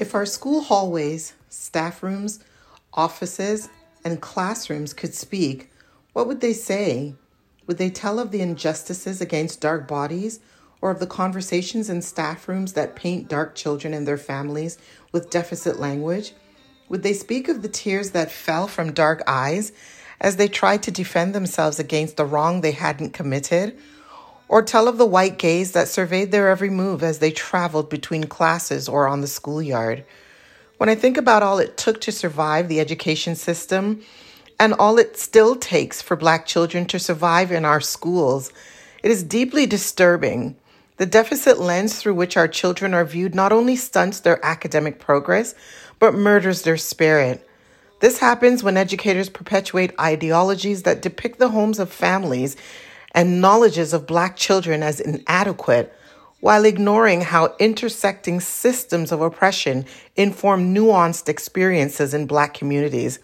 [0.00, 2.40] If our school hallways, staff rooms,
[2.92, 3.68] offices,
[4.02, 5.70] and classrooms could speak,
[6.14, 7.14] what would they say?
[7.68, 10.40] Would they tell of the injustices against dark bodies
[10.80, 14.78] or of the conversations in staff rooms that paint dark children and their families
[15.12, 16.32] with deficit language?
[16.88, 19.72] Would they speak of the tears that fell from dark eyes
[20.20, 23.78] as they tried to defend themselves against the wrong they hadn't committed?
[24.48, 28.24] Or tell of the white gaze that surveyed their every move as they traveled between
[28.24, 30.04] classes or on the schoolyard?
[30.78, 34.02] When I think about all it took to survive the education system
[34.58, 38.52] and all it still takes for Black children to survive in our schools,
[39.02, 40.56] it is deeply disturbing.
[41.00, 45.54] The deficit lens through which our children are viewed not only stunts their academic progress,
[45.98, 47.48] but murders their spirit.
[48.00, 52.54] This happens when educators perpetuate ideologies that depict the homes of families
[53.14, 55.90] and knowledges of Black children as inadequate,
[56.40, 63.20] while ignoring how intersecting systems of oppression inform nuanced experiences in Black communities.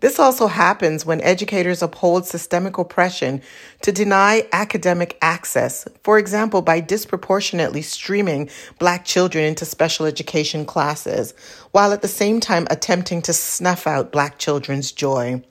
[0.00, 3.42] This also happens when educators uphold systemic oppression
[3.82, 11.34] to deny academic access, for example, by disproportionately streaming Black children into special education classes,
[11.72, 15.42] while at the same time attempting to snuff out Black children's joy.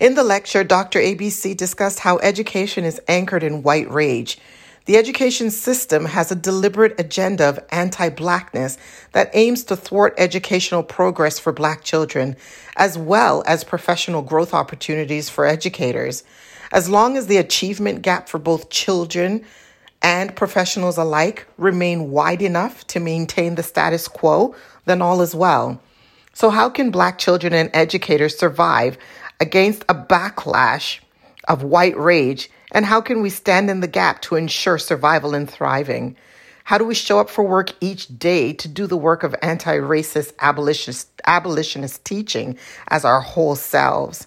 [0.00, 0.98] In the lecture, Dr.
[0.98, 4.38] ABC discussed how education is anchored in white rage.
[4.84, 8.78] The education system has a deliberate agenda of anti Blackness
[9.12, 12.36] that aims to thwart educational progress for Black children,
[12.76, 16.24] as well as professional growth opportunities for educators.
[16.72, 19.44] As long as the achievement gap for both children
[20.00, 24.54] and professionals alike remain wide enough to maintain the status quo,
[24.86, 25.80] then all is well.
[26.32, 28.98] So, how can Black children and educators survive
[29.38, 30.98] against a backlash
[31.46, 32.50] of white rage?
[32.72, 36.16] And how can we stand in the gap to ensure survival and thriving?
[36.64, 39.76] How do we show up for work each day to do the work of anti
[39.76, 44.26] racist abolitionist, abolitionist teaching as our whole selves?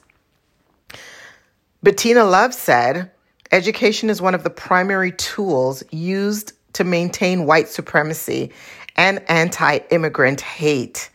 [1.81, 3.11] Bettina Love said,
[3.51, 8.51] Education is one of the primary tools used to maintain white supremacy
[8.95, 11.09] and anti immigrant hate.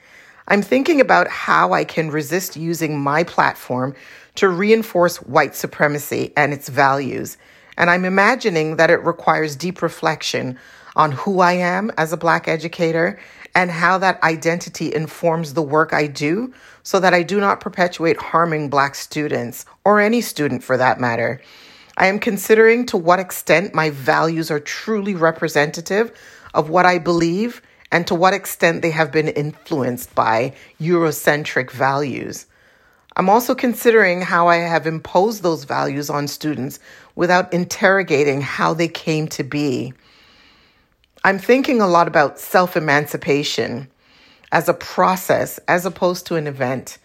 [0.49, 3.95] I'm thinking about how I can resist using my platform
[4.41, 7.37] to reinforce white supremacy and its values.
[7.77, 10.59] And I'm imagining that it requires deep reflection
[10.97, 13.21] on who I am as a Black educator
[13.55, 18.17] and how that identity informs the work I do so that I do not perpetuate
[18.17, 21.43] harming Black students or any student for that matter.
[21.99, 26.19] I am considering to what extent my values are truly representative
[26.55, 27.61] of what I believe
[27.93, 32.47] and to what extent they have been influenced by Eurocentric values.
[33.21, 36.81] I'm also considering how I have imposed those values on students
[37.17, 39.93] without interrogating how they came to be.
[41.23, 43.89] I'm thinking a lot about self emancipation
[44.53, 46.97] as a process as opposed to an event.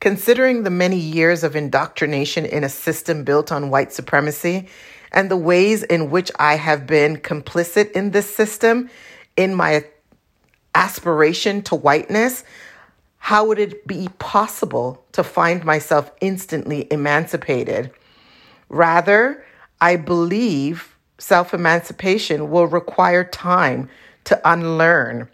[0.00, 4.66] Considering the many years of indoctrination in a system built on white supremacy
[5.12, 8.90] and the ways in which I have been complicit in this system
[9.36, 9.84] in my
[10.74, 12.42] aspiration to whiteness,
[13.18, 17.90] how would it be possible to find myself instantly emancipated?
[18.70, 19.44] Rather,
[19.80, 23.90] I believe self emancipation will require time
[24.24, 25.28] to unlearn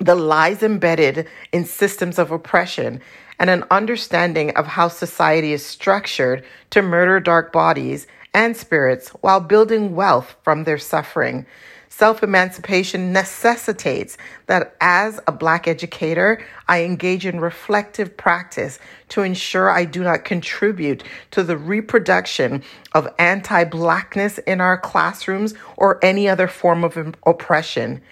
[0.00, 3.00] the lies embedded in systems of oppression
[3.38, 9.38] and an understanding of how society is structured to murder dark bodies and spirits while
[9.38, 11.46] building wealth from their suffering.
[11.96, 19.70] Self emancipation necessitates that as a Black educator, I engage in reflective practice to ensure
[19.70, 26.28] I do not contribute to the reproduction of anti Blackness in our classrooms or any
[26.28, 28.02] other form of oppression.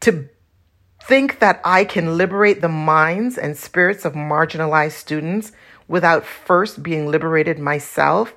[0.00, 0.28] To
[1.04, 5.52] think that I can liberate the minds and spirits of marginalized students
[5.86, 8.34] without first being liberated myself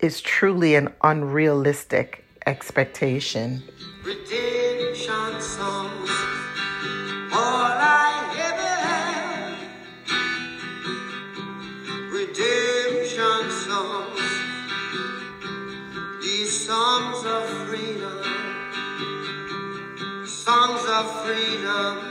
[0.00, 3.62] is truly an unrealistic expectation.
[4.04, 6.10] Redemption songs,
[7.32, 9.58] all I ever had.
[12.12, 14.20] Redemption songs,
[16.22, 18.22] these songs of freedom,
[20.24, 22.05] songs of freedom.